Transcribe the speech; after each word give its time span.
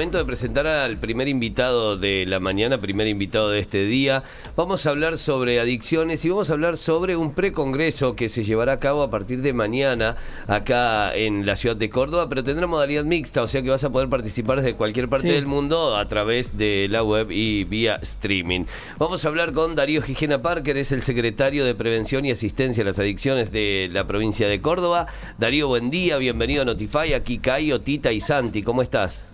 Momento 0.00 0.16
de 0.16 0.24
presentar 0.24 0.66
al 0.66 0.96
primer 0.96 1.28
invitado 1.28 1.98
de 1.98 2.24
la 2.24 2.40
mañana, 2.40 2.80
primer 2.80 3.06
invitado 3.06 3.50
de 3.50 3.58
este 3.58 3.84
día. 3.84 4.22
Vamos 4.56 4.86
a 4.86 4.90
hablar 4.90 5.18
sobre 5.18 5.60
adicciones 5.60 6.24
y 6.24 6.30
vamos 6.30 6.48
a 6.48 6.54
hablar 6.54 6.78
sobre 6.78 7.16
un 7.16 7.34
precongreso 7.34 8.16
que 8.16 8.30
se 8.30 8.42
llevará 8.42 8.72
a 8.72 8.78
cabo 8.80 9.02
a 9.02 9.10
partir 9.10 9.42
de 9.42 9.52
mañana 9.52 10.16
acá 10.46 11.14
en 11.14 11.44
la 11.44 11.54
ciudad 11.54 11.76
de 11.76 11.90
Córdoba, 11.90 12.30
pero 12.30 12.42
tendrá 12.42 12.66
modalidad 12.66 13.04
mixta, 13.04 13.42
o 13.42 13.46
sea 13.46 13.60
que 13.60 13.68
vas 13.68 13.84
a 13.84 13.90
poder 13.92 14.08
participar 14.08 14.62
desde 14.62 14.74
cualquier 14.74 15.10
parte 15.10 15.28
Sí. 15.28 15.34
del 15.34 15.44
mundo 15.44 15.94
a 15.94 16.08
través 16.08 16.56
de 16.56 16.86
la 16.88 17.02
web 17.02 17.30
y 17.30 17.64
vía 17.64 17.96
streaming. 17.96 18.64
Vamos 18.98 19.26
a 19.26 19.28
hablar 19.28 19.52
con 19.52 19.74
Darío 19.74 20.00
Gijena 20.00 20.40
Parker, 20.40 20.78
es 20.78 20.92
el 20.92 21.02
secretario 21.02 21.66
de 21.66 21.74
Prevención 21.74 22.24
y 22.24 22.30
Asistencia 22.30 22.84
a 22.84 22.86
las 22.86 22.98
Adicciones 22.98 23.52
de 23.52 23.90
la 23.92 24.06
provincia 24.06 24.48
de 24.48 24.62
Córdoba. 24.62 25.08
Darío, 25.36 25.68
buen 25.68 25.90
día, 25.90 26.16
bienvenido 26.16 26.62
a 26.62 26.64
Notify, 26.64 27.12
aquí 27.12 27.36
Caio, 27.36 27.82
Tita 27.82 28.12
y 28.12 28.20
Santi, 28.20 28.62
¿cómo 28.62 28.80
estás? 28.80 29.29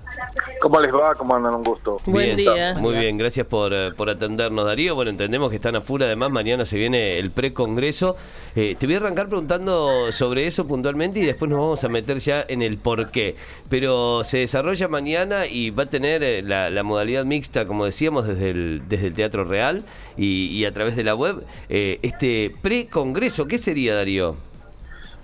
¿Cómo 0.60 0.80
les 0.80 0.92
va? 0.92 1.14
¿Cómo 1.14 1.34
andan? 1.34 1.54
Un 1.54 1.62
gusto. 1.62 2.00
Buen 2.06 2.34
Bien, 2.34 2.36
día. 2.36 2.74
Muy 2.78 2.94
bien, 2.96 3.18
gracias 3.18 3.46
por, 3.46 3.72
eh, 3.72 3.92
por 3.96 4.10
atendernos, 4.10 4.64
Darío. 4.64 4.94
Bueno, 4.94 5.10
entendemos 5.10 5.50
que 5.50 5.56
están 5.56 5.76
a 5.76 5.80
full, 5.80 6.02
además 6.02 6.30
mañana 6.30 6.64
se 6.64 6.78
viene 6.78 7.18
el 7.18 7.30
precongreso. 7.30 8.16
Eh, 8.54 8.74
te 8.78 8.86
voy 8.86 8.94
a 8.94 8.98
arrancar 8.98 9.28
preguntando 9.28 10.10
sobre 10.12 10.46
eso 10.46 10.66
puntualmente 10.66 11.20
y 11.20 11.24
después 11.24 11.50
nos 11.50 11.60
vamos 11.60 11.84
a 11.84 11.88
meter 11.88 12.18
ya 12.18 12.44
en 12.48 12.62
el 12.62 12.78
por 12.78 13.10
qué. 13.10 13.36
Pero 13.68 14.24
se 14.24 14.38
desarrolla 14.38 14.88
mañana 14.88 15.46
y 15.46 15.70
va 15.70 15.84
a 15.84 15.86
tener 15.86 16.22
eh, 16.22 16.42
la, 16.42 16.70
la 16.70 16.82
modalidad 16.82 17.24
mixta, 17.24 17.64
como 17.66 17.84
decíamos, 17.84 18.26
desde 18.26 18.50
el, 18.50 18.82
desde 18.88 19.08
el 19.08 19.14
Teatro 19.14 19.44
Real 19.44 19.84
y, 20.16 20.46
y 20.48 20.64
a 20.64 20.72
través 20.72 20.96
de 20.96 21.04
la 21.04 21.14
web. 21.14 21.44
Eh, 21.68 21.98
este 22.02 22.54
precongreso, 22.62 23.46
¿qué 23.46 23.58
sería, 23.58 23.94
Darío? 23.94 24.36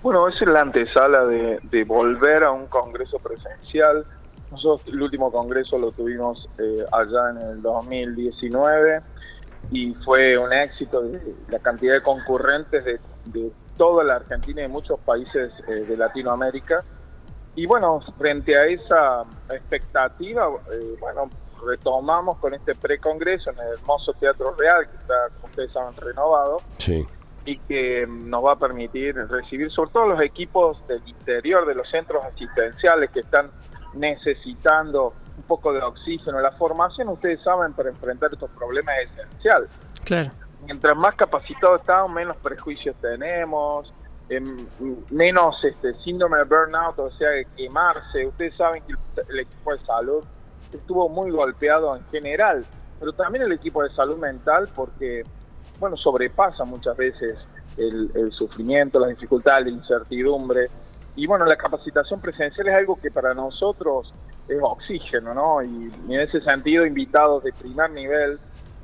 Bueno, 0.01 0.27
es 0.27 0.35
la 0.41 0.59
antesala 0.59 1.25
de, 1.25 1.59
de 1.63 1.83
volver 1.85 2.43
a 2.43 2.51
un 2.51 2.67
congreso 2.67 3.19
presencial. 3.19 4.05
Nosotros 4.53 4.93
el 4.93 5.01
último 5.01 5.31
congreso 5.31 5.77
lo 5.79 5.91
tuvimos 5.91 6.47
eh, 6.59 6.85
allá 6.91 7.31
en 7.31 7.37
el 7.49 7.61
2019 7.61 9.01
y 9.71 9.93
fue 10.05 10.37
un 10.37 10.53
éxito 10.53 11.01
de 11.01 11.35
la 11.49 11.59
cantidad 11.59 11.95
de 11.95 12.01
concurrentes 12.01 12.85
de, 12.85 12.99
de 13.25 13.51
toda 13.77 14.03
la 14.03 14.17
Argentina 14.17 14.61
y 14.61 14.63
de 14.63 14.69
muchos 14.69 14.99
países 14.99 15.51
eh, 15.67 15.71
de 15.71 15.97
Latinoamérica. 15.97 16.83
Y 17.55 17.65
bueno, 17.65 17.99
frente 18.17 18.53
a 18.57 18.65
esa 18.67 19.21
expectativa, 19.49 20.47
eh, 20.71 20.95
bueno, 20.99 21.29
retomamos 21.65 22.37
con 22.37 22.53
este 22.53 22.75
precongreso 22.75 23.49
en 23.51 23.59
el 23.59 23.73
hermoso 23.73 24.13
Teatro 24.13 24.53
Real, 24.55 24.87
que 24.87 24.97
está, 24.97 25.15
como 25.35 25.47
ustedes 25.47 25.71
saben, 25.71 25.95
renovado. 25.95 26.61
Sí. 26.77 27.05
y 27.45 27.57
que 27.57 28.05
mm, 28.07 28.29
nos 28.29 28.45
va 28.45 28.53
a 28.53 28.55
permitir 28.55 29.15
recibir 29.15 29.69
sobre 29.71 29.91
todo 29.91 30.07
los 30.07 30.21
equipos 30.21 30.85
del 30.87 31.01
interior 31.05 31.65
de 31.65 31.75
los 31.75 31.89
centros 31.89 32.23
asistenciales 32.23 33.09
que 33.09 33.19
están 33.21 33.51
necesitando 33.95 35.13
un 35.37 35.43
poco 35.43 35.73
de 35.73 35.81
oxígeno. 35.81 36.39
La 36.39 36.51
formación, 36.51 37.09
ustedes 37.09 37.41
saben, 37.41 37.73
para 37.73 37.89
enfrentar 37.89 38.29
estos 38.33 38.49
problemas 38.51 38.95
es 39.03 39.11
esencial. 39.11 39.67
Claro. 40.03 40.31
Mientras 40.65 40.95
más 40.95 41.15
capacitados 41.15 41.81
estamos, 41.81 42.11
menos 42.11 42.37
prejuicios 42.37 42.95
tenemos, 43.01 43.93
em, 44.29 44.65
menos 45.09 45.55
este 45.63 45.93
síndrome 46.03 46.37
de 46.37 46.43
burnout, 46.45 46.97
o 46.99 47.11
sea, 47.11 47.29
de 47.29 47.45
quemarse. 47.57 48.25
Ustedes 48.25 48.55
saben 48.55 48.83
que 48.83 48.93
el, 48.93 48.99
el 49.29 49.39
equipo 49.41 49.73
de 49.73 49.79
salud 49.85 50.23
estuvo 50.71 51.09
muy 51.09 51.31
golpeado 51.31 51.95
en 51.95 52.05
general, 52.05 52.65
pero 52.99 53.13
también 53.13 53.43
el 53.43 53.51
equipo 53.51 53.83
de 53.83 53.89
salud 53.91 54.17
mental 54.17 54.69
porque 54.73 55.23
bueno, 55.79 55.97
sobrepasa 55.97 56.63
muchas 56.63 56.95
veces 56.95 57.37
el, 57.77 58.11
el 58.15 58.31
sufrimiento, 58.31 58.99
las 58.99 59.09
dificultades, 59.09 59.65
la 59.65 59.71
incertidumbre. 59.71 60.69
Y 61.15 61.27
bueno, 61.27 61.45
la 61.45 61.55
capacitación 61.55 62.19
presencial 62.21 62.67
es 62.67 62.73
algo 62.75 62.99
que 62.99 63.11
para 63.11 63.33
nosotros 63.33 64.13
es 64.47 64.57
oxígeno, 64.61 65.33
¿no? 65.33 65.61
Y, 65.61 65.91
y 66.07 66.15
en 66.15 66.21
ese 66.21 66.41
sentido, 66.41 66.85
invitados 66.85 67.43
de 67.43 67.53
primer 67.53 67.91
nivel 67.91 68.39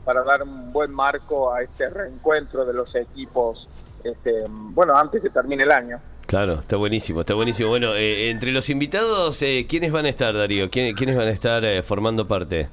para 0.05 0.23
dar 0.23 0.43
un 0.43 0.71
buen 0.71 0.91
marco 0.91 1.51
a 1.53 1.61
este 1.63 1.89
reencuentro 1.89 2.65
de 2.65 2.73
los 2.73 2.93
equipos, 2.95 3.67
este, 4.03 4.43
bueno, 4.47 4.95
antes 4.95 5.21
que 5.21 5.29
termine 5.29 5.63
el 5.63 5.71
año. 5.71 5.99
Claro, 6.27 6.53
está 6.59 6.77
buenísimo, 6.77 7.21
está 7.21 7.33
buenísimo. 7.33 7.69
Bueno, 7.69 7.95
eh, 7.95 8.29
entre 8.29 8.51
los 8.51 8.69
invitados, 8.69 9.41
eh, 9.41 9.65
¿quiénes 9.67 9.91
van 9.91 10.05
a 10.05 10.09
estar, 10.09 10.33
Darío? 10.35 10.69
¿Quién- 10.69 10.95
¿Quiénes 10.95 11.15
van 11.17 11.27
a 11.27 11.31
estar 11.31 11.65
eh, 11.65 11.81
formando 11.81 12.27
parte? 12.27 12.69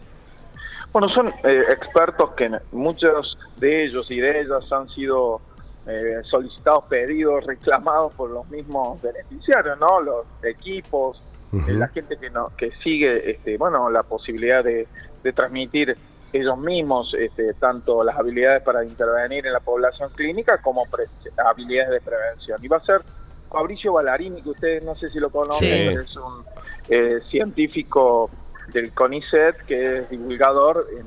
Bueno, 0.93 1.09
son 1.09 1.29
eh, 1.29 1.63
expertos 1.71 2.33
que 2.37 2.51
muchos 2.73 3.37
de 3.57 3.87
ellos 3.87 4.11
y 4.11 4.21
de 4.21 4.41
ellas 4.43 4.71
han 4.73 4.89
sido 4.91 5.41
eh, 5.87 6.21
solicitados, 6.25 6.85
pedidos, 6.85 7.45
reclamados 7.47 8.13
por 8.15 8.31
los 8.31 8.49
mismos 8.51 9.01
beneficiarios, 9.03 9.79
¿no? 9.79 10.01
Los 10.01 10.27
equipos, 10.43 11.23
eh, 11.53 11.73
la 11.73 11.89
gente 11.89 12.17
que 12.17 12.29
no, 12.31 12.51
que 12.57 12.73
sigue, 12.83 13.31
este, 13.31 13.57
bueno, 13.57 13.89
la 13.91 14.03
posibilidad 14.03 14.65
de, 14.65 14.87
de 15.23 15.33
transmitir 15.33 15.97
ellos 16.33 16.59
mismos, 16.59 17.15
este, 17.19 17.55
tanto 17.55 18.03
las 18.05 18.19
habilidades 18.19 18.63
para 18.63 18.85
intervenir 18.85 19.47
en 19.47 19.53
la 19.53 19.61
población 19.61 20.11
clínica 20.15 20.59
como 20.61 20.85
pre- 20.87 21.07
habilidades 21.37 21.91
de 21.93 22.01
prevención. 22.01 22.59
Y 22.63 22.69
va 22.69 22.79
a 22.79 22.85
ser 22.85 23.01
Fabricio 23.49 23.93
Ballarini, 23.93 24.43
que 24.43 24.51
ustedes 24.51 24.83
no 24.83 24.97
sé 24.97 25.09
si 25.09 25.21
lo 25.21 25.31
conocen, 25.31 25.69
Sí. 25.69 25.85
pero 25.89 26.01
es 26.03 26.17
un 26.17 26.45
eh, 26.89 27.21
científico 27.31 28.29
del 28.73 28.93
CONICET, 28.93 29.65
que 29.67 29.99
es 29.99 30.11
divulgador 30.11 30.89
en, 30.99 31.07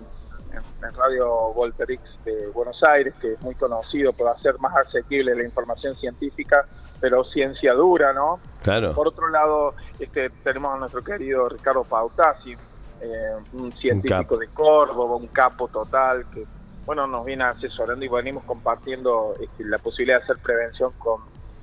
en- 0.84 0.94
Radio 0.96 1.54
Volterix 1.54 2.02
de 2.26 2.48
Buenos 2.48 2.82
Aires, 2.84 3.14
que 3.22 3.34
es 3.34 3.42
muy 3.42 3.56
conocido 3.56 4.14
por 4.14 4.28
hacer 4.30 4.58
más 4.60 4.76
asequible 4.86 5.36
la 5.36 5.44
información 5.44 5.96
científica, 5.96 6.66
pero 7.00 7.24
ciencia 7.24 7.74
dura, 7.74 8.12
¿no? 8.14 8.40
Claro. 8.64 8.94
Por 8.94 9.08
otro 9.08 9.30
lado, 9.30 9.74
este, 10.00 10.30
tenemos 10.44 10.74
a 10.76 10.78
nuestro 10.78 11.02
querido 11.04 11.48
Ricardo 11.48 11.84
Pautasi, 11.84 12.54
eh, 13.02 13.32
un 13.54 13.72
científico 13.74 14.36
de 14.38 14.48
Córdoba, 14.50 15.16
un 15.16 15.28
capo 15.28 15.68
total, 15.70 16.26
que 16.34 16.46
bueno 16.86 17.08
nos 17.08 17.24
viene 17.24 17.44
asesorando 17.46 18.04
y 18.04 18.10
venimos 18.10 18.44
compartiendo 18.46 19.36
este, 19.40 19.64
la 19.64 19.78
posibilidad 19.78 20.18
de 20.18 20.24
hacer 20.24 20.38
prevención 20.44 20.92
con 20.98 21.22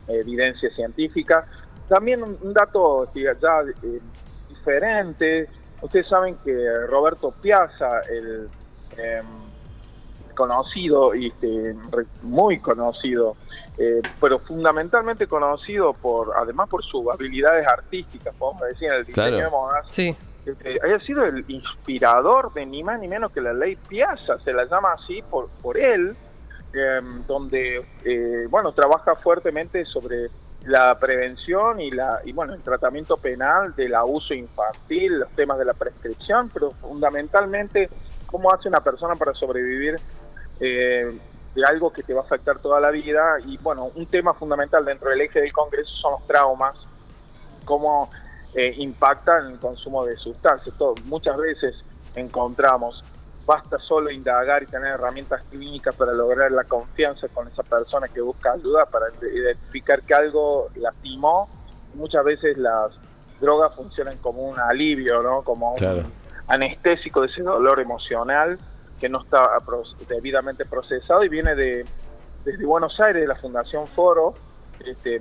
eh, 0.09 0.21
evidencia 0.21 0.71
científica. 0.71 1.47
También 1.89 2.23
un, 2.23 2.39
un 2.41 2.55
dato 2.55 3.05
este, 3.05 3.23
ya 3.25 3.61
eh, 3.83 4.01
diferente, 4.49 5.49
ustedes 5.83 6.09
saben 6.09 6.37
que 6.45 6.53
Roberto 6.89 7.33
Piazza, 7.43 8.01
el 8.11 8.49
em, 8.99 9.25
conocido 10.35 11.15
y 11.15 11.29
este, 11.29 11.75
muy 12.23 12.59
conocido, 12.61 13.37
eh, 13.79 14.03
pero 14.21 14.39
fundamentalmente 14.41 15.27
conocido 15.27 15.93
por, 15.95 16.33
además 16.37 16.69
por 16.69 16.85
sus 16.85 17.09
habilidades 17.13 17.67
artísticas, 17.67 18.35
podemos 18.37 18.63
decir, 18.63 18.89
en 18.89 18.95
el 18.95 19.05
diseño 19.05 19.29
Claro. 19.29 19.45
de 19.45 19.51
modas, 19.51 19.87
Sí. 19.89 20.17
este, 20.45 20.79
haya 20.85 21.01
sido 21.01 21.25
el 21.25 21.45
inspirador 21.49 22.53
de 22.53 22.67
ni 22.67 22.83
más 22.83 23.01
ni 23.01 23.09
menos 23.09 23.33
que 23.33 23.41
la 23.41 23.53
ley 23.53 23.77
Piazza, 23.89 24.39
se 24.41 24.53
la 24.53 24.65
llama 24.67 24.93
así 24.93 25.23
por, 25.23 25.49
por 25.63 25.79
él, 25.79 26.15
eh, 26.75 27.01
donde, 27.27 27.87
eh, 28.05 28.47
bueno, 28.51 28.73
trabaja 28.73 29.15
fuertemente 29.17 29.85
sobre 29.87 30.29
la 30.65 30.99
prevención 30.99 31.81
y 31.81 31.91
la 31.93 32.21
y 32.25 32.33
bueno 32.33 32.53
el 32.53 32.61
tratamiento 32.61 33.17
penal 33.17 33.75
del 33.77 33.95
abuso 33.95 34.35
infantil, 34.35 35.21
los 35.21 35.29
temas 35.31 35.59
de 35.59 35.65
la 35.65 35.75
prescripción, 35.75 36.51
pero 36.53 36.73
fundamentalmente 36.73 37.89
cómo 38.37 38.53
hace 38.53 38.69
una 38.69 38.81
persona 38.81 39.15
para 39.15 39.33
sobrevivir 39.33 39.99
eh, 40.61 41.19
de 41.55 41.65
algo 41.65 41.91
que 41.91 42.03
te 42.03 42.13
va 42.13 42.21
a 42.21 42.25
afectar 42.25 42.59
toda 42.59 42.79
la 42.81 42.91
vida 42.91 43.39
y 43.47 43.57
bueno 43.57 43.91
un 43.95 44.05
tema 44.05 44.35
fundamental 44.35 44.85
dentro 44.85 45.09
del 45.09 45.23
eje 45.23 45.41
del 45.41 45.55
Congreso 45.55 45.91
son 46.03 46.13
los 46.13 46.27
traumas, 46.27 46.75
cómo 47.65 48.11
eh, 48.55 48.75
impactan 48.77 49.53
el 49.53 49.59
consumo 49.59 50.05
de 50.05 50.19
sustancias. 50.19 50.75
Muchas 51.07 51.39
veces 51.39 51.77
encontramos 52.15 53.03
basta 53.47 53.79
solo 53.79 54.11
indagar 54.11 54.65
y 54.65 54.67
tener 54.67 54.89
herramientas 54.89 55.41
clínicas 55.51 55.95
para 55.95 56.13
lograr 56.13 56.53
la 56.53 56.65
confianza 56.65 57.29
con 57.29 57.49
esa 57.49 57.63
persona 57.63 58.09
que 58.09 58.21
busca 58.21 58.53
ayuda 58.53 58.85
para 58.85 59.07
identificar 59.23 60.03
que 60.03 60.13
algo 60.13 60.69
lastimó. 60.75 61.49
Muchas 61.95 62.23
veces 62.23 62.59
las 62.59 62.91
drogas 63.41 63.75
funcionan 63.75 64.19
como 64.19 64.43
un 64.43 64.61
alivio, 64.61 65.23
¿no? 65.23 65.43
Como 65.43 65.73
un. 65.73 66.26
Anestésico 66.49 67.23
de 67.23 67.29
ese 67.29 67.43
dolor 67.43 67.81
emocional 67.81 68.59
que 69.01 69.09
no 69.09 69.23
está 69.23 69.49
debidamente 70.09 70.65
procesado 70.65 71.25
y 71.25 71.29
viene 71.29 71.55
de 71.55 71.85
desde 72.45 72.65
Buenos 72.65 72.99
Aires, 73.01 73.23
de 73.23 73.29
la 73.29 73.35
Fundación 73.35 73.89
Foro, 73.89 74.35
este, 74.85 75.21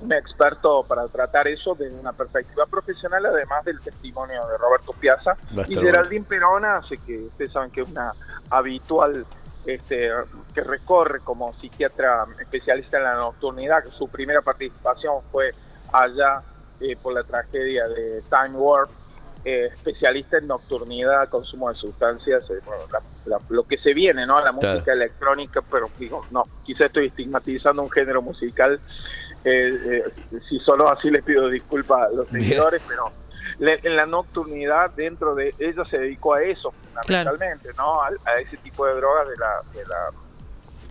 un 0.00 0.12
experto 0.12 0.84
para 0.84 1.06
tratar 1.08 1.48
eso 1.48 1.74
desde 1.74 1.98
una 1.98 2.12
perspectiva 2.12 2.64
profesional, 2.66 3.26
además 3.26 3.64
del 3.64 3.80
testimonio 3.80 4.46
de 4.46 4.56
Roberto 4.56 4.92
Piazza 4.92 5.36
y 5.66 5.74
Geraldine 5.74 6.24
Perona, 6.24 6.76
así 6.76 6.96
que 6.98 7.18
ustedes 7.18 7.52
saben 7.52 7.72
que 7.72 7.80
es 7.80 7.88
una 7.88 8.12
habitual 8.50 9.26
este, 9.66 10.10
que 10.54 10.60
recorre 10.62 11.20
como 11.20 11.52
psiquiatra 11.54 12.26
especialista 12.40 12.98
en 12.98 13.04
la 13.04 13.14
nocturnidad, 13.14 13.82
que 13.82 13.90
su 13.90 14.08
primera 14.08 14.40
participación 14.40 15.16
fue 15.32 15.50
allá 15.92 16.42
eh, 16.80 16.96
por 16.96 17.14
la 17.14 17.24
tragedia 17.24 17.88
de 17.88 18.22
Time 18.30 18.56
Warp, 18.56 18.90
eh, 19.44 19.70
especialista 19.72 20.38
en 20.38 20.48
nocturnidad, 20.48 21.28
consumo 21.28 21.68
de 21.70 21.76
sustancias, 21.76 22.44
eh, 22.50 22.60
lo 23.48 23.62
que 23.64 23.78
se 23.78 23.94
viene, 23.94 24.26
¿no? 24.26 24.40
La 24.40 24.52
música 24.52 24.92
electrónica, 24.92 25.62
pero 25.70 25.86
digo, 25.98 26.26
no, 26.30 26.44
quizá 26.64 26.86
estoy 26.86 27.06
estigmatizando 27.06 27.82
un 27.82 27.90
género 27.90 28.20
musical, 28.20 28.80
eh, 29.44 30.02
si 30.48 30.58
solo 30.60 30.90
así 30.90 31.10
les 31.10 31.22
pido 31.22 31.48
disculpas 31.48 32.08
a 32.08 32.14
los 32.14 32.28
seguidores, 32.28 32.82
pero 32.88 33.12
en 33.60 33.96
la 33.96 34.06
nocturnidad 34.06 34.90
dentro 34.90 35.34
de 35.34 35.54
ella 35.58 35.84
se 35.84 35.98
dedicó 35.98 36.34
a 36.34 36.42
eso 36.42 36.72
fundamentalmente, 36.72 37.70
¿no? 37.76 38.02
A, 38.02 38.10
ese 38.40 38.56
tipo 38.58 38.86
de 38.86 38.94
drogas 38.94 39.28
de 39.28 39.36
la, 39.36 39.62
de 39.72 39.84
la 39.86 40.10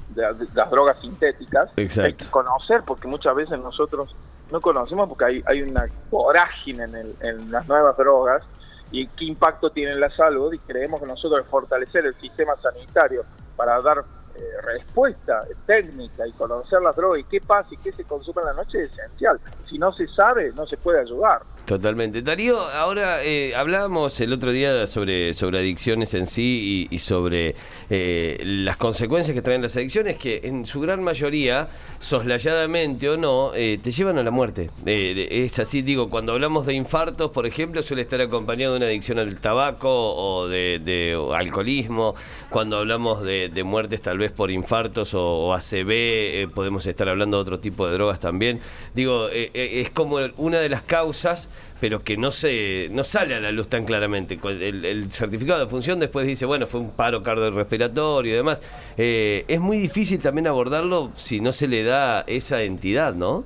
de, 0.09 0.47
las 0.53 0.69
drogas 0.69 0.99
sintéticas. 0.99 1.69
Hay 1.77 2.13
que 2.13 2.25
conocer 2.29 2.83
porque 2.85 3.07
muchas 3.07 3.35
veces 3.35 3.59
nosotros 3.59 4.15
no 4.51 4.61
conocemos 4.61 5.09
porque 5.09 5.25
hay, 5.25 5.43
hay 5.45 5.61
una 5.61 5.85
vorágine 6.09 6.83
en, 6.83 7.15
en 7.21 7.51
las 7.51 7.67
nuevas 7.67 7.97
drogas 7.97 8.43
y 8.91 9.07
qué 9.07 9.25
impacto 9.25 9.69
tiene 9.69 9.93
en 9.93 9.99
la 9.99 10.09
salud 10.11 10.53
y 10.53 10.59
creemos 10.59 11.01
que 11.01 11.07
nosotros 11.07 11.45
fortalecer 11.47 12.05
el 12.05 12.15
sistema 12.15 12.55
sanitario 12.57 13.25
para 13.55 13.81
dar 13.81 14.05
eh, 14.35 14.61
respuesta 14.61 15.43
técnica 15.65 16.27
y 16.27 16.31
conocer 16.33 16.79
las 16.81 16.95
drogas 16.95 17.21
y 17.21 17.23
qué 17.23 17.41
pasa 17.41 17.69
y 17.71 17.77
qué 17.77 17.91
se 17.91 18.03
consume 18.03 18.41
en 18.41 18.47
la 18.47 18.53
noche 18.53 18.83
es 18.83 18.91
esencial. 18.91 19.39
Si 19.67 19.77
no 19.77 19.91
se 19.91 20.07
sabe, 20.07 20.51
no 20.55 20.65
se 20.67 20.77
puede 20.77 21.01
ayudar. 21.01 21.41
Totalmente. 21.67 22.21
Darío, 22.21 22.61
ahora 22.61 23.25
eh, 23.25 23.53
hablábamos 23.53 24.21
el 24.21 24.31
otro 24.31 24.53
día 24.53 24.87
sobre, 24.87 25.33
sobre 25.33 25.59
adicciones 25.59 26.13
en 26.13 26.25
sí 26.25 26.87
y, 26.89 26.99
sobre 26.99 27.55
eh, 27.89 28.41
las 28.41 28.77
consecuencias 28.77 29.35
que 29.35 29.41
traen 29.41 29.61
las 29.61 29.75
adicciones, 29.75 30.15
que 30.15 30.39
en 30.45 30.65
su 30.65 30.79
gran 30.79 31.03
mayoría, 31.03 31.67
soslayadamente 31.99 33.09
o 33.09 33.17
no, 33.17 33.51
eh, 33.53 33.81
te 33.83 33.91
llevan 33.91 34.17
a 34.17 34.23
la 34.23 34.31
muerte. 34.31 34.69
es 34.85 35.59
así, 35.59 35.81
digo, 35.81 36.09
cuando 36.09 36.31
hablamos 36.31 36.65
de 36.65 36.73
infartos, 36.73 37.31
por 37.31 37.45
ejemplo, 37.45 37.83
suele 37.83 38.03
estar 38.03 38.21
acompañado 38.21 38.71
de 38.71 38.77
una 38.77 38.85
adicción 38.85 39.19
al 39.19 39.35
tabaco 39.41 39.89
o 39.89 40.47
de, 40.47 41.19
alcoholismo. 41.35 42.15
Cuando 42.49 42.77
hablamos 42.77 43.23
de, 43.23 43.61
muertes 43.65 44.01
tal 44.01 44.19
vez 44.19 44.31
por 44.31 44.51
infartos 44.51 45.13
o, 45.13 45.53
ACV, 45.53 46.49
podemos 46.53 46.87
estar 46.87 47.09
hablando 47.09 47.35
de 47.35 47.41
otro 47.41 47.59
tipo 47.59 47.87
de 47.87 47.91
drogas 47.91 48.21
también. 48.21 48.61
Digo, 48.95 49.27
es 49.27 49.89
como 49.89 50.19
una 50.37 50.59
de 50.59 50.69
las 50.69 50.83
causas 50.83 51.49
pero 51.79 52.03
que 52.03 52.17
no 52.17 52.31
se 52.31 52.89
no 52.91 53.03
sale 53.03 53.35
a 53.35 53.39
la 53.39 53.51
luz 53.51 53.67
tan 53.67 53.85
claramente. 53.85 54.39
El, 54.43 55.11
certificado 55.11 55.59
de 55.59 55.67
función 55.67 55.99
después 55.99 56.25
dice, 56.25 56.45
bueno, 56.45 56.67
fue 56.67 56.79
un 56.79 56.91
paro 56.91 57.21
cardiorrespiratorio 57.23 58.33
y 58.33 58.35
demás. 58.35 58.61
Eh, 58.97 59.45
es 59.47 59.59
muy 59.59 59.77
difícil 59.77 60.21
también 60.21 60.47
abordarlo 60.47 61.11
si 61.15 61.39
no 61.39 61.51
se 61.51 61.67
le 61.67 61.83
da 61.83 62.21
esa 62.21 62.61
entidad, 62.61 63.13
¿no? 63.13 63.43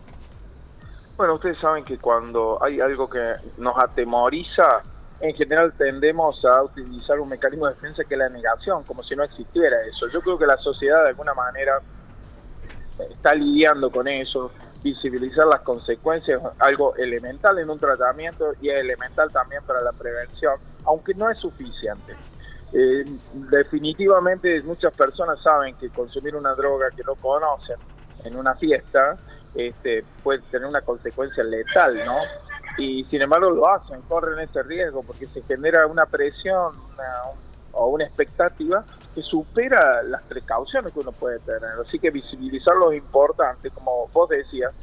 Bueno, 1.17 1.35
ustedes 1.35 1.59
saben 1.59 1.83
que 1.83 1.97
cuando 1.97 2.57
hay 2.63 2.79
algo 2.79 3.09
que 3.09 3.21
nos 3.57 3.77
atemoriza, 3.77 4.81
en 5.19 5.35
general 5.35 5.73
tendemos 5.77 6.43
a 6.45 6.63
utilizar 6.63 7.19
un 7.19 7.29
mecanismo 7.29 7.67
de 7.67 7.75
defensa 7.75 8.03
que 8.03 8.15
es 8.15 8.19
la 8.19 8.29
negación, 8.29 8.83
como 8.83 9.03
si 9.03 9.15
no 9.15 9.23
existiera 9.23 9.77
eso. 9.87 10.07
Yo 10.11 10.21
creo 10.21 10.37
que 10.37 10.47
la 10.47 10.57
sociedad 10.57 11.03
de 11.03 11.09
alguna 11.09 11.33
manera 11.33 11.79
está 13.09 13.33
lidiando 13.35 13.91
con 13.91 14.07
eso 14.07 14.51
visibilizar 14.83 15.45
las 15.45 15.61
consecuencias, 15.61 16.41
algo 16.59 16.95
elemental 16.95 17.59
en 17.59 17.69
un 17.69 17.79
tratamiento 17.79 18.53
y 18.61 18.69
elemental 18.69 19.31
también 19.31 19.63
para 19.63 19.81
la 19.81 19.91
prevención, 19.91 20.55
aunque 20.85 21.13
no 21.13 21.29
es 21.29 21.37
suficiente. 21.37 22.15
Eh, 22.73 23.05
definitivamente 23.33 24.61
muchas 24.63 24.95
personas 24.95 25.41
saben 25.43 25.75
que 25.75 25.89
consumir 25.89 26.35
una 26.35 26.53
droga 26.53 26.89
que 26.95 27.03
no 27.03 27.15
conocen 27.15 27.75
en 28.23 28.37
una 28.37 28.55
fiesta 28.55 29.17
este, 29.53 30.05
puede 30.23 30.39
tener 30.49 30.67
una 30.67 30.81
consecuencia 30.81 31.43
letal, 31.43 32.05
¿no? 32.05 32.17
Y 32.77 33.03
sin 33.05 33.21
embargo 33.21 33.49
lo 33.49 33.69
hacen, 33.69 34.01
corren 34.03 34.39
ese 34.39 34.63
riesgo 34.63 35.03
porque 35.03 35.27
se 35.27 35.41
genera 35.43 35.85
una 35.87 36.05
presión 36.05 36.73
o 37.73 37.87
una 37.87 38.05
expectativa 38.05 38.85
que 39.13 39.21
supera 39.21 40.03
las 40.03 40.21
precauciones 40.23 40.93
que 40.93 40.99
uno 40.99 41.11
puede 41.11 41.39
tener. 41.39 41.71
Así 41.85 41.99
que 41.99 42.09
visibilizarlo 42.11 42.91
es 42.91 42.99
importante, 42.99 43.69
como 43.71 44.07
vos 44.07 44.29
decías. 44.29 44.73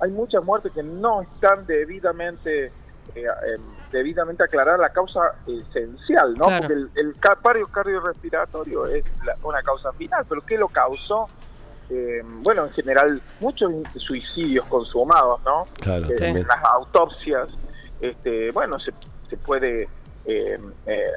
Hay 0.00 0.10
muchas 0.10 0.44
muertes 0.44 0.72
que 0.72 0.82
no 0.82 1.22
están 1.22 1.66
debidamente 1.66 2.72
eh, 3.14 3.26
em, 3.54 3.62
debidamente 3.90 4.42
aclarar 4.42 4.78
la 4.78 4.88
causa 4.90 5.34
esencial, 5.46 6.34
¿no? 6.36 6.46
Porque 6.46 6.72
el, 6.72 6.90
el 6.94 7.14
pario 7.42 7.66
cardiorrespiratorio 7.66 8.86
es 8.86 9.04
una 9.42 9.60
causa 9.62 9.92
final, 9.92 10.24
pero 10.26 10.40
¿qué 10.40 10.56
lo 10.56 10.68
causó? 10.68 11.28
Em, 11.90 12.42
bueno, 12.42 12.64
en 12.64 12.72
general, 12.72 13.20
muchos 13.40 13.70
suicidios 13.96 14.64
consumados, 14.66 15.42
¿no? 15.44 15.66
Claro, 15.80 16.06
eh, 16.08 16.44
Las 16.48 16.64
autopsias, 16.72 17.54
este, 18.00 18.50
bueno, 18.50 18.78
se, 18.78 18.92
se 19.28 19.36
puede 19.36 19.88
em, 20.24 20.72
eh, 20.86 21.12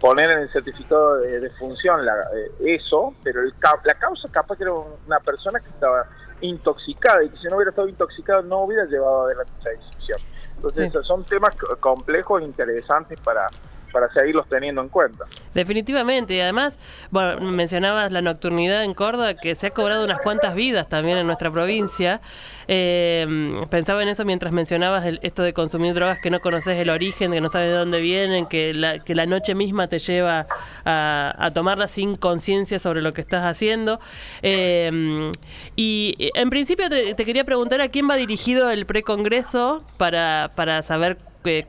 poner 0.00 0.30
en 0.30 0.38
el 0.40 0.52
certificado 0.52 1.18
de, 1.18 1.50
función 1.50 2.04
la, 2.04 2.14
eh, 2.34 2.76
eso, 2.76 3.14
pero 3.22 3.42
el, 3.42 3.54
la 3.84 3.94
causa 3.94 4.28
capaz 4.30 4.56
que 4.56 4.64
era 4.64 4.72
una 4.72 5.20
persona 5.20 5.60
que 5.60 5.68
estaba 5.68 6.06
intoxicada 6.40 7.24
y 7.24 7.30
que 7.30 7.36
si 7.38 7.48
no 7.48 7.56
hubiera 7.56 7.70
estado 7.70 7.88
intoxicada 7.88 8.42
no 8.42 8.64
hubiera 8.64 8.84
llevado 8.84 9.24
adelante 9.24 9.52
esa 9.60 9.70
decisión. 9.70 10.18
Entonces, 10.56 10.92
son 11.06 11.24
temas 11.24 11.54
complejos, 11.80 12.42
interesantes 12.42 13.20
para, 13.20 13.46
para 13.92 14.12
seguirlos 14.12 14.48
teniendo 14.48 14.82
en 14.82 14.88
cuenta. 14.88 15.24
Definitivamente, 15.54 16.34
y 16.34 16.40
además, 16.40 16.78
bueno, 17.10 17.40
mencionabas 17.52 18.12
la 18.12 18.22
nocturnidad 18.22 18.84
en 18.84 18.94
Córdoba, 18.94 19.34
que 19.34 19.54
se 19.54 19.68
ha 19.68 19.70
cobrado 19.70 20.04
unas 20.04 20.20
cuantas 20.20 20.54
vidas 20.54 20.88
también 20.88 21.18
en 21.18 21.26
nuestra 21.26 21.50
provincia. 21.50 22.20
Eh, 22.68 23.26
pensaba 23.70 24.02
en 24.02 24.08
eso 24.08 24.24
mientras 24.24 24.52
mencionabas 24.52 25.04
esto 25.22 25.42
de 25.42 25.52
consumir 25.52 25.94
drogas 25.94 26.18
que 26.20 26.30
no 26.30 26.40
conoces 26.40 26.78
el 26.78 26.90
origen, 26.90 27.32
que 27.32 27.40
no 27.40 27.48
sabes 27.48 27.68
de 27.68 27.76
dónde 27.76 28.00
vienen, 28.00 28.46
que 28.46 28.74
la, 28.74 28.98
que 28.98 29.14
la 29.14 29.26
noche 29.26 29.54
misma 29.54 29.88
te 29.88 29.98
lleva 29.98 30.46
a, 30.84 31.34
a 31.38 31.50
tomarla 31.52 31.88
sin 31.88 32.16
conciencia 32.16 32.78
sobre 32.78 33.02
lo 33.02 33.12
que 33.12 33.20
estás 33.20 33.44
haciendo. 33.44 34.00
Eh, 34.42 35.30
y 35.76 36.30
en 36.34 36.50
principio 36.50 36.88
te, 36.88 37.14
te, 37.14 37.24
quería 37.24 37.44
preguntar 37.44 37.80
a 37.80 37.88
quién 37.88 38.08
va 38.08 38.16
dirigido 38.16 38.70
el 38.70 38.86
precongreso 38.86 39.84
para, 39.96 40.52
para 40.54 40.82
saber 40.82 41.18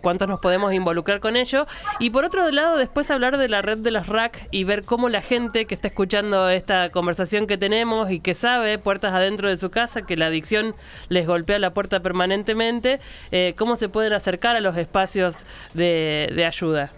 cuántos 0.02 0.28
nos 0.28 0.40
podemos 0.40 0.74
involucrar 0.74 1.20
con 1.20 1.36
ello. 1.36 1.66
Y 2.00 2.10
por 2.10 2.26
otro 2.26 2.50
lado, 2.52 2.78
después 2.78 3.12
hablar 3.12 3.38
de 3.38 3.50
la 3.50 3.62
red 3.62 3.78
de 3.78 3.92
los 3.92 4.08
RAC 4.08 4.48
y 4.52 4.64
ver 4.64 4.84
cómo 4.84 5.10
la 5.10 5.22
gente 5.22 5.66
que 5.66 5.76
está 5.76 5.88
escuchando 5.88 6.50
esta 6.50 6.90
conversación 6.90 7.48
que 7.48 7.58
tenemos 7.58 8.12
y 8.12 8.20
que 8.20 8.34
sabe, 8.34 8.78
puertas 8.80 9.14
adentro 9.14 9.50
de 9.50 9.58
su 9.58 9.70
casa, 9.70 10.02
que 10.02 10.18
la 10.18 10.28
adicción 10.28 10.76
les 11.10 11.28
golpea 11.28 11.60
la 11.60 11.74
puerta 11.74 12.00
permanentemente, 12.02 13.00
eh, 13.32 13.54
cómo 13.58 13.76
se 13.76 13.90
pueden 13.90 14.14
acercar 14.14 14.56
a 14.56 14.62
los 14.62 14.78
espacios 14.78 15.46
de, 15.74 16.32
de 16.36 16.46
ayuda. 16.46 16.92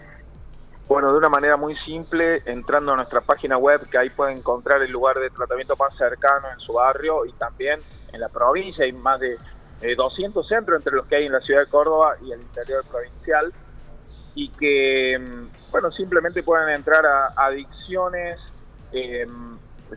Bueno, 0.88 1.12
de 1.12 1.18
una 1.18 1.28
manera 1.28 1.56
muy 1.56 1.76
simple, 1.84 2.42
entrando 2.46 2.92
a 2.92 2.96
nuestra 2.96 3.20
página 3.20 3.56
web, 3.56 3.88
que 3.88 3.96
ahí 3.96 4.10
pueden 4.10 4.38
encontrar 4.38 4.82
el 4.82 4.90
lugar 4.90 5.20
de 5.20 5.30
tratamiento 5.30 5.76
más 5.76 5.96
cercano 5.96 6.48
en 6.52 6.58
su 6.58 6.72
barrio 6.72 7.24
y 7.26 7.32
también 7.34 7.78
en 8.12 8.20
la 8.20 8.28
provincia. 8.28 8.84
Hay 8.84 8.92
más 8.92 9.20
de 9.20 9.38
200 9.80 10.44
eh, 10.44 10.48
centros 10.48 10.78
entre 10.78 10.96
los 10.96 11.06
que 11.06 11.16
hay 11.16 11.26
en 11.26 11.32
la 11.32 11.40
ciudad 11.40 11.60
de 11.60 11.66
Córdoba 11.66 12.16
y 12.22 12.32
el 12.32 12.40
interior 12.40 12.84
provincial 12.86 13.52
y 14.34 14.48
que, 14.50 15.18
mm, 15.18 15.70
bueno, 15.70 15.90
simplemente 15.92 16.42
pueden 16.42 16.68
entrar 16.70 17.04
a 17.06 17.32
adicciones 17.36 18.38
eh, 18.92 19.26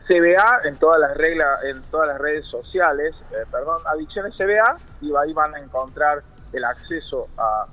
CBA 0.08 0.62
en 0.64 0.76
todas 0.78 1.00
las 1.00 1.16
reglas, 1.16 1.64
en 1.64 1.82
todas 1.84 2.08
las 2.08 2.20
redes 2.20 2.46
sociales, 2.48 3.14
eh, 3.32 3.46
perdón, 3.52 3.82
adicciones 3.86 4.36
CBA 4.36 4.78
y 5.02 5.16
ahí 5.16 5.34
van 5.34 5.54
a 5.56 5.60
encontrar 5.60 6.24
el 6.52 6.66
acceso 6.66 7.28
a, 7.38 7.68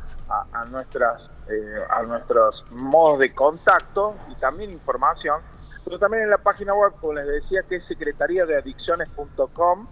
a, 0.53 0.65
nuestras 0.67 1.23
eh, 1.49 1.85
a 1.89 2.03
nuestros 2.03 2.65
modos 2.71 3.19
de 3.19 3.35
contacto 3.35 4.15
y 4.31 4.39
también 4.39 4.71
información, 4.71 5.41
pero 5.85 5.99
también 5.99 6.25
en 6.25 6.31
la 6.31 6.39
página 6.39 6.75
web, 6.75 6.93
como 7.01 7.15
les 7.15 7.27
decía, 7.27 7.63
que 7.69 7.77
es 7.77 7.85
secretaría 7.87 8.47
de 8.47 8.57
adicciones.com 8.57 9.89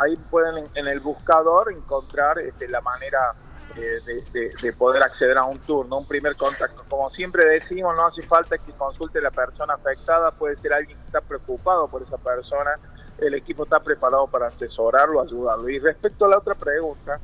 ahí 0.00 0.16
pueden 0.30 0.64
en 0.74 0.88
el 0.88 1.00
buscador 1.00 1.72
encontrar 1.72 2.38
este, 2.38 2.68
la 2.68 2.80
manera 2.80 3.34
eh, 3.76 4.22
de, 4.62 4.72
poder 4.72 5.02
acceder 5.02 5.38
a 5.38 5.44
un 5.44 5.58
turno, 5.60 5.98
un 5.98 6.06
primer 6.06 6.36
contacto. 6.36 6.84
Como 6.88 7.10
siempre 7.10 7.46
decimos, 7.48 7.94
no 7.96 8.06
hace 8.06 8.22
falta 8.22 8.58
que 8.58 8.72
consulte 8.72 9.20
la 9.20 9.30
persona 9.30 9.74
afectada, 9.74 10.30
puede 10.32 10.56
ser 10.56 10.72
alguien 10.72 10.98
que 10.98 11.04
está 11.06 11.20
preocupado 11.20 11.86
por 11.88 12.02
esa 12.02 12.16
persona, 12.16 12.72
el 13.18 13.34
equipo 13.34 13.64
está 13.64 13.78
preparado 13.80 14.26
para 14.26 14.48
asesorarlo, 14.48 15.20
ayudarlo. 15.20 15.68
Y 15.68 15.78
respecto 15.78 16.24
a 16.24 16.28
la 16.28 16.38
otra 16.38 16.54
pregunta, 16.54 17.20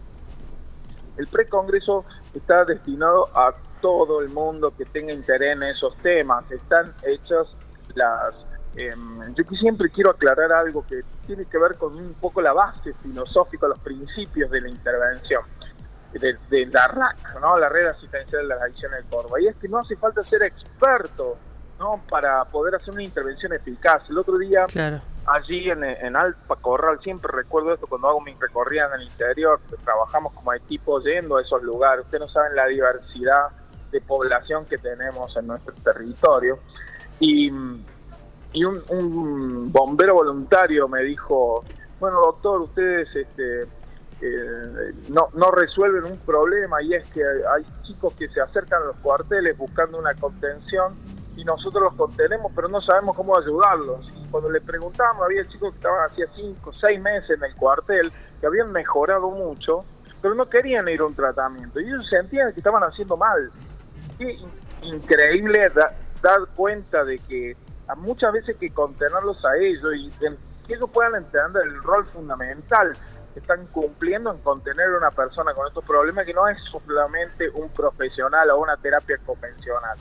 el 1.16 1.26
precongreso 1.26 2.04
está 2.34 2.64
destinado 2.64 3.28
a 3.34 3.54
todo 3.80 4.20
el 4.20 4.28
mundo 4.28 4.72
que 4.76 4.84
tenga 4.84 5.12
interés 5.12 5.56
en 5.56 5.62
esos 5.62 5.96
temas. 5.98 6.48
Están 6.50 6.94
hechas 7.02 7.46
las 7.94 8.34
Em, 8.76 9.34
yo 9.34 9.44
siempre 9.58 9.88
quiero 9.88 10.10
aclarar 10.10 10.52
algo 10.52 10.86
que 10.86 11.02
tiene 11.26 11.46
que 11.46 11.58
ver 11.58 11.76
con 11.76 11.96
un 11.96 12.12
poco 12.14 12.42
la 12.42 12.52
base 12.52 12.92
filosófica, 13.02 13.66
los 13.66 13.80
principios 13.80 14.50
de 14.50 14.60
la 14.60 14.68
intervención 14.68 15.42
de, 16.12 16.66
la 16.66 16.88
RAC, 16.88 17.40
¿no? 17.40 17.58
la 17.58 17.68
Red 17.68 17.86
Asistencial 17.88 18.42
de 18.42 18.48
las 18.48 18.62
Adicciones 18.62 19.04
de 19.04 19.10
Córdoba. 19.10 19.40
Y 19.40 19.48
es 19.48 19.56
que 19.56 19.68
no 19.68 19.78
hace 19.78 19.96
falta 19.96 20.22
ser 20.24 20.42
experto 20.42 21.36
¿no? 21.78 22.02
para 22.08 22.44
poder 22.44 22.74
hacer 22.74 22.92
una 22.94 23.02
intervención 23.02 23.52
eficaz. 23.52 24.08
El 24.08 24.18
otro 24.18 24.38
día 24.38 24.66
allí 25.26 25.70
en, 25.70 25.82
en 25.84 26.16
Alpa 26.16 26.56
Corral, 26.56 27.00
siempre 27.02 27.30
recuerdo 27.34 27.74
esto 27.74 27.86
cuando 27.86 28.08
hago 28.08 28.20
mi 28.20 28.34
recorrida 28.34 28.86
en 28.94 29.00
el 29.00 29.08
interior, 29.08 29.60
trabajamos 29.84 30.32
como 30.34 30.52
equipo 30.52 31.00
yendo 31.00 31.36
a 31.36 31.42
esos 31.42 31.62
lugares, 31.62 32.04
ustedes 32.04 32.26
no 32.26 32.28
saben 32.28 32.54
la 32.54 32.66
diversidad 32.66 33.48
de 33.90 34.00
población 34.00 34.66
que 34.66 34.78
tenemos 34.78 35.36
en 35.36 35.46
nuestro 35.46 35.74
territorio. 35.82 36.58
Y, 37.18 37.50
y 38.52 38.64
un, 38.64 38.82
un 38.88 39.72
bombero 39.72 40.14
voluntario 40.14 40.88
me 40.88 41.02
dijo, 41.02 41.64
bueno 42.00 42.20
doctor, 42.20 42.62
ustedes 42.62 43.08
este, 43.14 43.62
eh, 44.22 44.94
no, 45.08 45.28
no 45.34 45.50
resuelven 45.50 46.04
un 46.04 46.18
problema 46.18 46.82
y 46.82 46.94
es 46.94 47.08
que 47.10 47.22
hay 47.22 47.64
chicos 47.82 48.14
que 48.14 48.28
se 48.28 48.40
acercan 48.40 48.82
a 48.82 48.86
los 48.86 48.96
cuarteles 48.96 49.56
buscando 49.58 49.98
una 49.98 50.14
contención 50.14 50.94
y 51.36 51.44
nosotros 51.44 51.82
los 51.82 51.94
contenemos, 51.94 52.50
pero 52.54 52.68
no 52.68 52.80
sabemos 52.80 53.14
cómo 53.14 53.38
ayudarlos. 53.38 54.10
Y 54.16 54.26
cuando 54.30 54.50
le 54.50 54.60
preguntamos, 54.62 55.22
había 55.22 55.46
chicos 55.48 55.72
que 55.72 55.76
estaban 55.76 56.10
hacía 56.10 56.26
5, 56.34 56.72
6 56.72 57.00
meses 57.02 57.30
en 57.36 57.44
el 57.44 57.54
cuartel, 57.56 58.10
que 58.40 58.46
habían 58.46 58.72
mejorado 58.72 59.30
mucho, 59.30 59.84
pero 60.22 60.34
no 60.34 60.48
querían 60.48 60.88
ir 60.88 61.00
a 61.00 61.04
un 61.04 61.14
tratamiento. 61.14 61.78
Y 61.78 61.84
ellos 61.84 62.08
sentían 62.08 62.54
que 62.54 62.60
estaban 62.60 62.82
haciendo 62.82 63.18
mal. 63.18 63.50
Qué 64.18 64.38
increíble 64.80 65.70
dar 66.22 66.40
cuenta 66.54 67.04
de 67.04 67.18
que 67.18 67.54
muchas 67.94 68.32
veces 68.32 68.56
que 68.56 68.70
contenerlos 68.70 69.44
a 69.44 69.56
ellos 69.56 69.92
y 69.94 70.10
que 70.10 70.74
ellos 70.74 70.90
puedan 70.90 71.14
entender 71.14 71.62
el 71.62 71.82
rol 71.82 72.06
fundamental 72.12 72.96
que 73.32 73.40
están 73.40 73.66
cumpliendo 73.66 74.32
en 74.32 74.38
contener 74.38 74.86
a 74.86 74.98
una 74.98 75.10
persona 75.10 75.54
con 75.54 75.66
estos 75.68 75.84
problemas 75.84 76.24
que 76.24 76.34
no 76.34 76.48
es 76.48 76.58
solamente 76.70 77.48
un 77.50 77.68
profesional 77.68 78.50
o 78.50 78.60
una 78.60 78.76
terapia 78.76 79.18
convencional. 79.24 79.96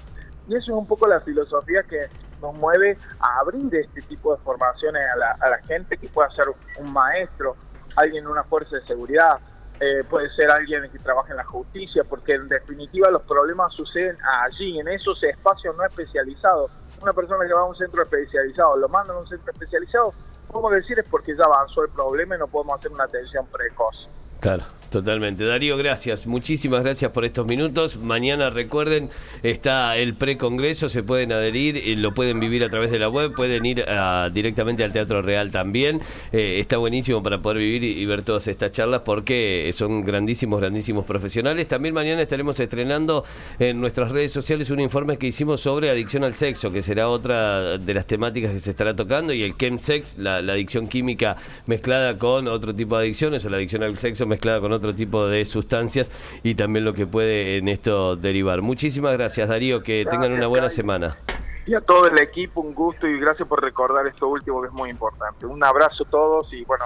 Y 0.48 0.56
eso 0.56 0.72
es 0.72 0.78
un 0.78 0.88
poco 0.88 1.08
la 1.08 1.20
filosofía 1.22 1.84
que 1.84 2.08
nos 2.42 2.56
mueve 2.56 2.98
a 3.20 3.40
abrir 3.40 3.74
este 3.76 4.02
tipo 4.04 4.36
de 4.36 4.42
formaciones 4.42 5.04
a 5.14 5.18
la, 5.18 5.32
a 5.32 5.64
gente 5.68 5.98
que 5.98 6.08
pueda 6.08 6.30
ser 6.32 6.46
un 6.80 6.94
maestro, 6.94 7.56
alguien 7.96 8.24
en 8.24 8.30
una 8.30 8.44
fuerza 8.44 8.78
de 8.78 8.86
seguridad, 8.86 9.40
eh, 9.80 10.04
puede 10.10 10.30
ser 10.36 10.50
alguien 10.52 10.90
que 10.90 11.00
trabaje 11.00 11.32
en 11.32 11.38
la 11.38 11.44
justicia, 11.44 12.04
porque 12.06 12.36
en 12.36 12.48
definitiva 12.48 13.10
los 13.12 13.24
problemas 13.24 13.74
suceden 13.74 14.18
allí, 14.44 14.80
en 14.80 14.88
esos 14.88 15.22
espacios 15.24 15.76
no 15.76 15.84
especializados. 15.86 16.72
Una 17.02 17.14
persona 17.14 17.46
que 17.46 17.54
va 17.54 17.62
a 17.62 17.66
un 17.66 17.76
centro 17.76 18.02
especializado, 18.02 18.78
lo 18.78 18.90
mandan 18.90 19.18
a 19.18 19.20
un 19.20 19.28
centro 19.28 19.52
especializado, 19.52 20.14
podemos 20.48 20.72
decir 20.72 20.98
es 21.00 21.08
porque 21.10 21.36
ya 21.36 21.44
avanzó 21.44 21.84
el 21.84 21.90
problema 21.92 22.36
y 22.36 22.40
no 22.40 22.48
podemos 22.48 22.80
hacer 22.80 22.92
una 22.92 23.04
atención 23.04 23.46
precoz. 23.48 24.10
Claro, 24.40 24.64
totalmente. 24.96 25.44
Darío, 25.44 25.76
gracias. 25.76 26.26
Muchísimas 26.26 26.82
gracias 26.82 27.12
por 27.12 27.26
estos 27.26 27.46
minutos. 27.46 27.98
Mañana, 27.98 28.50
recuerden, 28.50 29.10
está 29.44 29.98
el 29.98 30.14
precongreso, 30.14 30.88
se 30.88 31.04
pueden 31.04 31.34
adherir, 31.34 31.76
y 31.76 31.98
lo 31.98 32.14
pueden 32.14 32.40
vivir 32.40 32.64
a 32.64 32.70
través 32.70 32.92
de 32.92 33.00
la 33.00 33.10
web, 33.10 33.34
pueden 33.36 33.66
ir 33.66 33.86
directamente 34.32 34.86
al 34.86 34.94
Teatro 34.94 35.22
Real 35.22 35.52
también. 35.52 36.00
Eh, 36.32 36.60
está 36.62 36.78
buenísimo 36.78 37.22
para 37.22 37.42
poder 37.42 37.58
vivir 37.58 37.84
y, 37.84 38.06
ver 38.06 38.24
todas 38.24 38.48
estas 38.48 38.72
charlas 38.72 39.02
porque 39.04 39.70
son 39.74 40.06
grandísimos, 40.06 40.62
grandísimos 40.62 41.04
profesionales. 41.04 41.68
También 41.68 41.94
mañana 41.94 42.22
estaremos 42.22 42.58
estrenando 42.62 43.26
en 43.60 43.82
nuestras 43.82 44.12
redes 44.12 44.32
sociales 44.32 44.70
un 44.70 44.80
informe 44.80 45.18
que 45.18 45.28
hicimos 45.28 45.60
sobre 45.60 45.90
adicción 45.90 46.24
al 46.24 46.36
sexo, 46.36 46.72
que 46.72 46.82
será 46.82 47.10
otra 47.10 47.78
de 47.78 47.94
las 47.94 48.06
temáticas 48.06 48.54
que 48.54 48.60
se 48.60 48.72
estará 48.72 48.96
tocando, 48.96 49.34
y 49.34 49.44
el 49.44 49.58
chemsex, 49.58 50.20
la, 50.20 50.42
la 50.42 50.54
adicción 50.54 50.88
química 50.88 51.36
mezclada 51.66 52.18
con 52.18 52.48
otro 52.48 52.74
tipo 52.74 52.98
de 52.98 53.04
adicciones, 53.04 53.44
o 53.46 53.50
la 53.50 53.58
adicción 53.58 53.84
al 53.84 53.98
sexo 53.98 54.26
mezclada 54.26 54.62
con 54.62 54.72
otro 54.72 54.85
tipo 54.94 55.28
de 55.28 55.46
sustancias 55.46 56.12
y 56.44 56.56
también 56.56 56.86
lo 56.86 56.94
que 56.94 57.08
puede 57.08 57.58
en 57.58 57.68
esto 57.68 58.16
derivar. 58.16 58.62
Muchísimas 58.62 59.14
gracias 59.14 59.50
Darío, 59.50 59.82
que 59.82 60.06
tengan 60.10 60.32
una 60.32 60.48
buena 60.48 60.70
semana. 60.70 61.18
Y 61.68 61.74
a 61.74 61.82
todo 61.82 62.08
el 62.08 62.20
equipo 62.20 62.62
un 62.62 62.76
gusto 62.76 63.08
y 63.08 63.20
gracias 63.20 63.48
por 63.48 63.62
recordar 63.62 64.06
esto 64.06 64.28
último 64.28 64.62
que 64.62 64.68
es 64.68 64.74
muy 64.74 64.92
importante. 64.92 65.48
Un 65.48 65.64
abrazo 65.64 66.04
a 66.04 66.10
todos 66.10 66.54
y 66.54 66.64
bueno, 66.66 66.86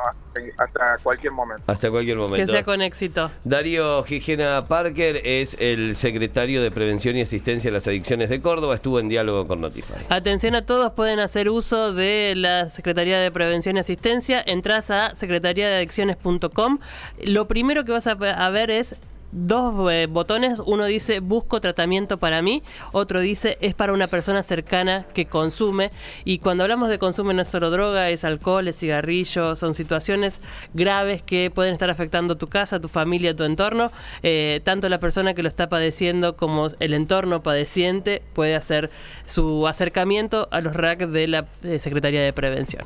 hasta, 0.58 0.98
cualquier 1.04 1.34
momento. 1.34 1.64
Hasta 1.68 1.92
cualquier 1.92 2.16
momento. 2.16 2.38
Que 2.38 2.46
sea 2.46 2.64
con 2.64 2.82
éxito. 2.82 3.30
Darío 3.44 4.04
Gigena 4.04 4.66
Parker 4.68 5.20
es 5.24 5.58
el 5.60 5.96
secretario 5.96 6.62
de 6.62 6.72
Prevención 6.72 7.18
y 7.18 7.22
Asistencia 7.22 7.70
a 7.70 7.74
las 7.74 7.88
Adicciones 7.88 8.30
de 8.30 8.42
Córdoba. 8.42 8.76
Estuvo 8.76 9.00
en 9.00 9.10
diálogo 9.10 9.48
con 9.48 9.60
Notify. 9.60 10.06
Atención 10.10 10.56
a 10.56 10.66
todos, 10.66 10.94
pueden 10.94 11.20
hacer 11.20 11.50
uso 11.50 11.94
de 11.94 12.34
la 12.38 12.70
Secretaría 12.70 13.20
de 13.20 13.32
Prevención 13.32 13.76
y 13.76 13.80
Asistencia. 13.82 14.42
Entras 14.46 14.92
a 14.92 15.14
secretariadeadicciones.com. 15.14 16.80
Lo 17.26 17.48
primero 17.50 17.84
que 17.84 17.92
vas 17.92 18.08
a 18.08 18.16
ver 18.16 18.72
es 18.72 18.96
dos 19.32 19.92
eh, 19.92 20.08
botones. 20.10 20.62
Uno 20.66 20.86
dice 20.86 21.20
busco 21.20 21.62
tratamiento 21.62 22.18
para 22.18 22.42
mí, 22.42 22.64
otro 22.92 23.20
dice 23.20 23.58
es 23.62 23.74
para 23.74 23.94
una 23.94 24.08
persona 24.08 24.44
cercana 24.44 25.06
que 25.14 25.26
consume. 25.26 25.92
Y 26.26 26.40
cuando 26.40 26.64
hablamos 26.64 26.90
de 26.90 27.00
consumo 27.00 27.34
no 27.34 27.42
es 27.42 27.48
solo 27.48 27.70
droga, 27.70 28.10
es 28.10 28.24
alcohol, 28.24 28.68
es 28.68 28.78
cigarrillo, 28.78 29.56
son 29.56 29.74
situaciones 29.74 30.42
graves 30.74 31.22
que 31.22 31.52
pueden 31.52 31.74
estar 31.74 31.90
afectando 31.90 32.38
tu 32.38 32.48
casa, 32.48 32.80
tu 32.80 32.88
familia, 32.88 33.36
tu 33.36 33.44
entorno. 33.44 33.92
Eh, 34.24 34.62
tanto 34.64 34.90
la 34.90 35.00
persona 35.00 35.34
que 35.34 35.44
lo 35.44 35.50
está 35.50 35.70
padeciendo 35.70 36.36
como 36.36 36.68
el 36.80 36.94
entorno 36.94 37.44
padeciente 37.44 38.22
puede 38.34 38.56
hacer 38.56 38.90
su 39.26 39.68
acercamiento 39.68 40.48
a 40.52 40.62
los 40.62 40.76
RAC 40.76 41.08
de 41.08 41.28
la 41.28 41.48
eh, 41.64 41.80
Secretaría 41.80 42.22
de 42.22 42.34
Prevención. 42.34 42.86